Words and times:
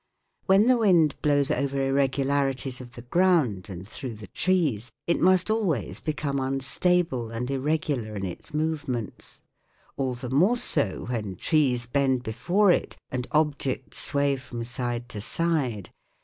When 0.47 0.65
the 0.65 0.77
wind 0.79 1.13
blows 1.21 1.51
over 1.51 1.79
irregularities 1.79 2.81
of 2.81 2.93
the 2.93 3.03
ground 3.03 3.69
and 3.69 3.87
through 3.87 4.15
the 4.15 4.25
trees, 4.33 4.91
it 5.05 5.19
must 5.19 5.51
always 5.51 5.99
become 5.99 6.39
unstable 6.39 7.29
and 7.29 7.51
irregular 7.51 8.15
in 8.15 8.25
its 8.25 8.51
movements: 8.51 9.41
all 9.97 10.15
the 10.15 10.31
more 10.31 10.57
so 10.57 11.05
when 11.11 11.35
trees 11.35 11.85
bend 11.85 12.23
before 12.23 12.71
it 12.71 12.97
and 13.11 13.27
objects 13.31 13.99
sway 13.99 14.37
from 14.37 14.63
side 14.63 15.07
to 15.09 15.21
side. 15.21 15.91